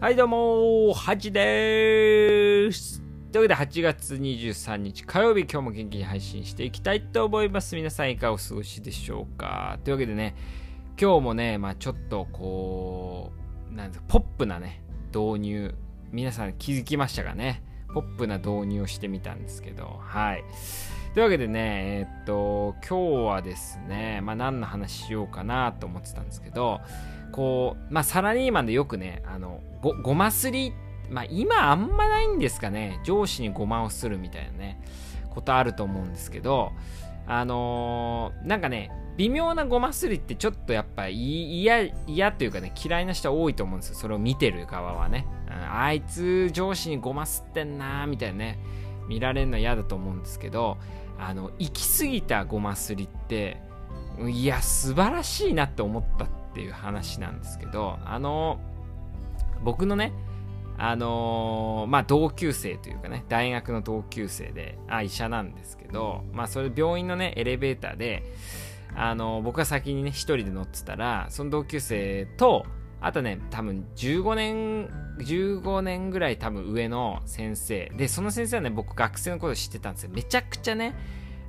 [0.00, 3.00] はいどうもはじです。
[3.30, 7.76] というわけで8月23日火曜日今日も元気に配信していきたいと思います。
[7.76, 10.34] 皆さんいかがお過ごしでしょうかというわけでね、
[11.00, 13.30] 今日もね、まあちょっとこ
[13.70, 14.82] う、なんポップなね、
[15.14, 15.74] 導入、
[16.10, 17.62] 皆さん気づきましたかね？
[17.94, 20.44] ポップな導入をしてみたんですけど、はい。
[21.12, 26.80] というわけでね、えー、っと、今日はですね、まあ何の話しようかなと思ってたんですけど、
[27.32, 30.72] こう、まあサラリーマンでよくね、あの、ご、ごますり、
[31.10, 34.80] まあ今あんまないんですかね、上司にごまをするみたいなね、
[35.30, 36.70] ことあると思うんですけど、
[37.26, 43.96] あのー、なんかね、微妙なごますりってちょっとやっぱ嫌、嫌というかね、嫌いな人多いと思うんですよ。
[43.96, 45.26] それを見てる側はね。
[45.48, 48.58] あいつ上司にごますってんなーみたいなね、
[49.08, 50.78] 見られるの嫌だと思うんですけど、
[51.20, 53.60] あの、行き過ぎたごますりって、
[54.28, 58.58] いや、素晴らしいなって思ったっていう話なんですけど、あの
[59.62, 60.12] 僕のね、
[60.78, 68.22] あの、まあ、同級生というかね、大学の同級生で、あ、医者なんですけど、まあ、それ病院のね、エレベーターで、
[68.94, 72.64] あの、僕が先にね、一人で乗ってたら、その同級生と、
[73.00, 77.90] あとね、多分15年、15年ぐらい多分上の先生。
[77.96, 80.10] で、その先生はね、僕学生のこと知ってたんですよ。
[80.12, 80.94] めちゃくちゃね、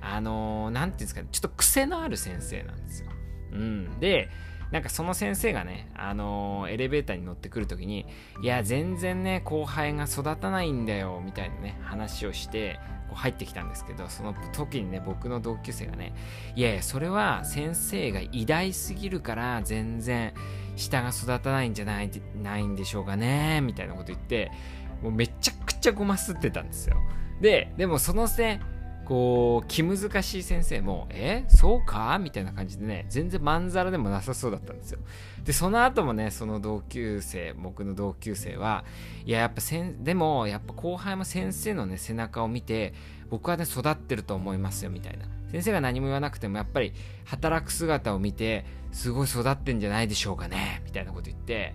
[0.00, 3.10] あのー、なんていうんですかね、ちょっと癖のある先生なんですよ。
[3.52, 4.00] うん。
[4.00, 4.28] で、
[4.72, 8.06] なんかその先生がね、あのー、エレベーターに乗ってくるときに、
[8.42, 16.12] いや、全然ね、後輩が育たないんだよ、みたいなね、話をして、こう入ってきたんですけど、その時にね、僕の同級生がね、
[16.56, 20.34] いやいや、それは先生が偉大すぎるから、全然
[20.74, 22.10] 下が育たないんじゃない
[22.42, 24.50] ないんでしょうかね、みたいなこと言って、
[25.02, 26.96] もうめちゃくちゃごますってたんですよ。
[27.40, 28.60] で、でもそのせ、
[29.06, 34.98] こう気難しい先生も「えそうか?」みたいな感じでね全然まんざらでもなさそうだったんですよ
[35.44, 38.84] でその後もねその同級生僕の同級生は
[39.24, 42.94] いややっぱせんでもやっぱ後輩も先生のね背中を見て
[43.30, 46.92] 僕はね育ってると思いますよみたいな先生が何も言わなくてもやっぱり
[47.26, 51.74] 働く姿を見てすごい育ってんじゃないでしょうかねみたいなこと言って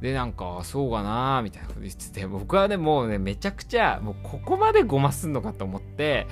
[0.00, 6.26] で、なんか、そうかなみたいなこと言ってて、僕はね、もうね、めちゃくちゃ、もうここまでごますんのかと思って、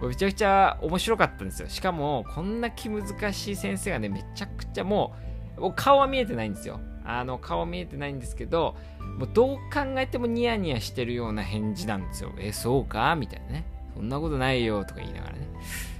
[0.00, 1.68] めちゃくちゃ面白かったんですよ。
[1.68, 5.14] しかも、こんな気難しい先生がね、めちゃくちゃも
[5.58, 6.80] う、顔は見えてないんですよ。
[7.04, 8.76] あの、顔は見えてないんですけど、
[9.18, 12.32] もうどう考えてもニヤニヤしてるような返事なんですよ。
[12.38, 13.64] え、そうかみたいなね。
[13.94, 15.48] そんなことないよ、とか言いながらね。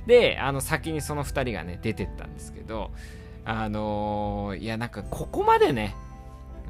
[0.06, 2.92] で、あの、先にその2人がね、出てったんですけど、
[3.44, 5.94] あのー、いや、なんか、ここまでね、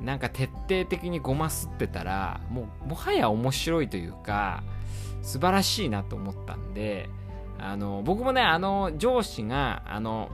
[0.00, 4.62] なんか徹底的にごますってたらもうもはや面白いというか
[5.22, 7.08] 素晴らしいなと思ったんで
[7.58, 10.30] あの僕もねあの上司があの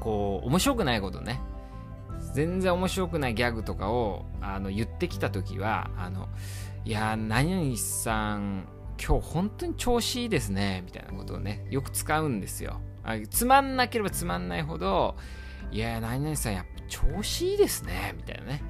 [0.00, 1.40] こう面白くないことね
[2.32, 6.28] 全然面白くないギャグとかをあの言ってきた時はあの
[6.84, 8.66] いや何々さん
[9.02, 12.80] 今日本当に調子いいですねみたいなことをねよく使うんですよ
[13.30, 15.16] つまんなければつまんないほど
[15.72, 18.62] いや何々さんやっぱ調子いいですね、みたいなね。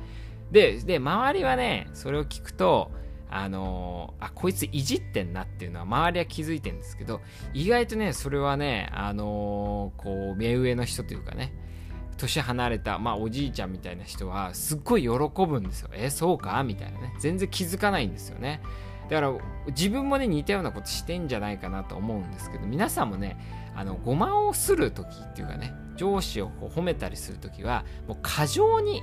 [0.50, 2.90] で、で、周りはね、それを聞くと、
[3.30, 7.20] あのー、あ、こいついじってんなっていうのは周りは気づいてんですけど、
[7.54, 11.52] 意外とね、それはね、あのー、こう、目上の人というかね、
[12.16, 15.10] 年離れた、まあおじいちゃんみたいな人は、すっごい喜
[15.46, 15.90] ぶんですよ。
[15.92, 16.62] え、そうか？
[16.64, 17.14] みたいなね。
[17.20, 18.60] 全然気づかないんですよね。
[19.08, 19.32] だから
[19.68, 23.36] 自分もね似たようなことしてんじゃないかなと思うんですけど皆さんもね
[23.74, 29.02] あのごまをする時っていうかね上司を褒めたりする時はもう過剰に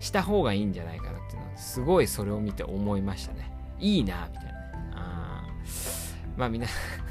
[0.00, 3.50] した方がいいんじゃないかなっていうのはすごいそれを見て思いましたね。
[3.80, 4.52] いいなみたいな。
[4.94, 5.46] あ
[6.36, 6.68] まあみんな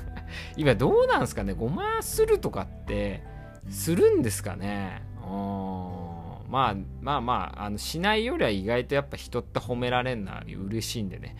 [0.57, 1.53] 今どうなんですかね？
[1.53, 3.23] ごまするとかって
[3.69, 5.01] するんですかね？
[5.17, 11.35] うんまあまあまああのしないよりは意外とやっぱ人って褒められるのは嬉しいんでね。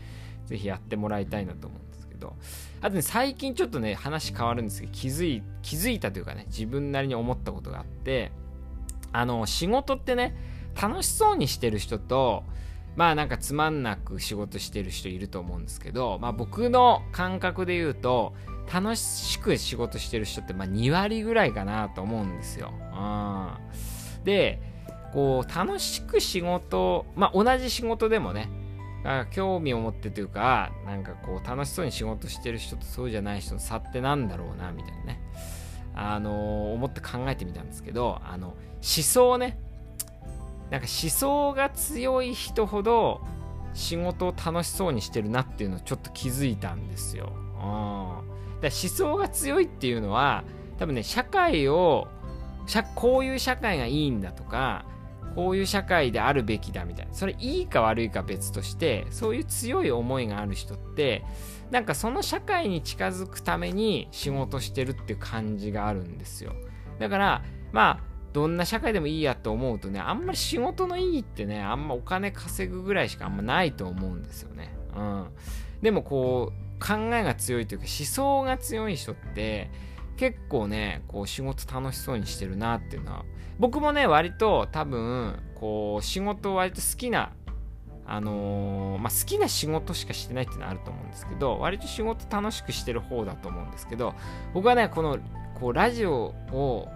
[0.46, 2.36] ぜひやってもらいたいなと思うんですけど。
[2.82, 8.34] あとね、最近ちょっとね、話変わるんですけど、気づい、気づいたというかね、自分なりに思ったことがあって、
[9.14, 10.36] あの、仕事ってね、
[10.80, 12.44] 楽しそうにしてる人と、
[12.96, 18.34] まあなんかつまんなく仕事してる人いると思うんですけど、まあ僕の感覚で言うと、
[18.72, 22.72] 楽しく仕事してる人ってまあ2割ぐらいかなと思うんですよ。
[24.24, 24.62] で、
[25.14, 28.50] こう楽しく仕事、まあ同じ仕事でもね、
[29.32, 35.22] 興味を持ってというか、なんかこう楽しそうに仕事してる人とそうじゃない人の差ってなんだろうな、みたいなね。
[35.96, 39.60] あのー、思って考えてみたんですけど、あの、思想ね。
[40.70, 43.22] なんか思想が強い人ほど
[43.74, 47.32] 仕事を楽しそうにしてるなっていうのをちょっと気づいたんですよ。
[47.56, 47.60] うん。
[47.60, 50.44] だ思想が強いっていうのは、
[50.78, 52.08] 多分ね、社会を
[52.96, 54.86] こういう社会がいいんだとか
[55.36, 61.24] こういう社会であるべきだみたいなそれいいか悪いか別としてそういう強い思いがある人って
[61.72, 66.54] なんかその社会に近づくために仕事してるっていう感じがあるんですよ
[67.00, 74.74] だからまあどんな社会でもいいやと思うとねあんまり仕事の意義ってねあんまお金稼ぐぐらいしかあんまないと思うんですよね。
[74.96, 75.28] うん。
[75.82, 79.70] でもこう考えが強いというか思想が強い人って
[80.18, 83.26] 結構ねこう仕事楽しそうにしてるなっていうのは
[83.60, 87.32] 僕もね割と多分こう仕事割と好きな
[88.06, 94.14] あのー、まあ、好きな仕事しかしてないっていうのはあると思うんですけど割と仕事楽しくしてる方だと思うんですけど
[94.54, 95.20] 僕はねこの
[95.60, 96.90] こうラジオを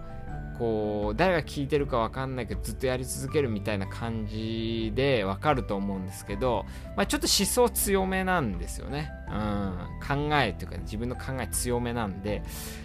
[0.58, 6.66] こう誰が聞いてるか分かんないけどずっとやり続けるみたいな感じで分かると思うんですけど、
[6.96, 12.42] まあ、ちょっと思想強めなんですよね、うん、考えというか自分の考え強めなんで。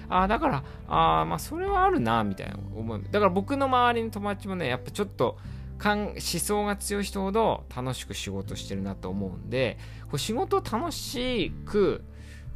[0.09, 5.39] ああだからあまあそれはあるなみたいな思いだから僕の周りの友達もねやっぱちょっと
[5.83, 12.03] 思想が強い人ほど楽しく仕事してるなと思うんでこう仕事楽しく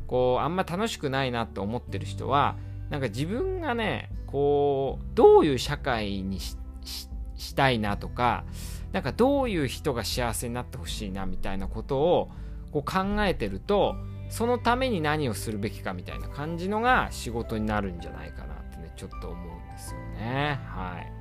[0.05, 2.55] こうあんま楽しくないなと思ってる人は
[2.89, 8.43] なんか自分がねこうどういう社会にしたいなとか
[8.91, 12.31] なんかどういう人が幸せになってほしいなみたいなことを
[12.71, 13.95] こう考えてると
[14.29, 20.59] そのために何をするべきかみたいな感じのが仕事になるんじゃないかなってねちょっと思うんですよね。
[20.65, 21.11] はい。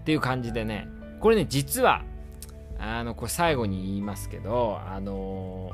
[0.00, 0.88] っていう感じでね
[1.20, 2.02] これね実は
[2.78, 5.70] あのこれ最後に言いますけどあの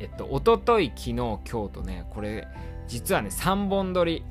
[0.00, 2.46] えっと一昨日昨日今日とねこれ
[2.88, 4.24] 実はね3本撮り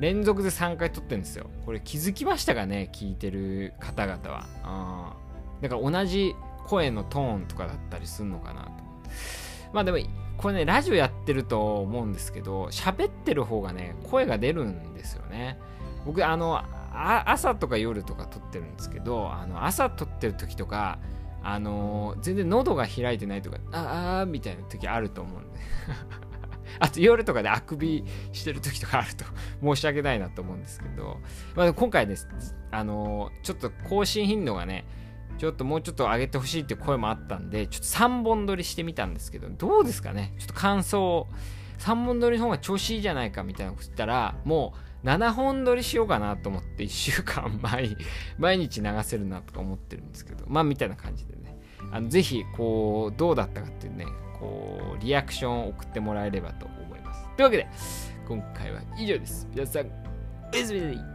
[0.00, 1.50] 連続で3回撮ってるんですよ。
[1.66, 2.90] これ気づきましたかね？
[2.92, 5.16] 聞いてる方々は。
[5.60, 6.34] だから同じ
[6.66, 8.70] 声のトーンとかだったりするのかなと。
[9.72, 9.98] まあでも
[10.38, 15.58] これねラジオやってると思うんですけど喋ってる方がね声が出るんですよね。
[16.06, 20.98] 僕あのあ朝とか夜とか撮ってるんですけどあの朝撮ってる時とか
[21.42, 25.58] あのー、全然喉が開いてないとかああみたいな時あると思うんで。
[26.78, 29.24] あと夜とかであくびしてる時とかあると
[29.62, 31.18] 申し訳ないなと思うんですけど、
[31.54, 32.28] まあ、今回です、
[32.70, 34.84] あのー、ちょっと更新頻度がね、
[35.38, 40.34] ちょっともうちょっと上げてほしいっていう声もあったんで、ちょっと3本撮りしてみたんですけど、どうですかね？
[40.38, 41.26] ちょっと感想、
[41.78, 47.96] 3本撮りの方が調子いいじゃないかみたいなこと言ったら、もう7本撮りしようかなと思って1週間 毎
[48.38, 51.58] 毎日流せるなとか思ってるんですけど、まあみたいな感じでね、
[51.90, 54.04] あのぜひこう、どうだったかっていうね、
[54.40, 57.28] こうリアクションを送ってもらえればと思います。
[57.36, 57.68] というわけで、
[58.26, 59.46] 今回は以上です。
[59.50, 59.86] 皆さん、
[60.52, 61.09] おやすみなさい。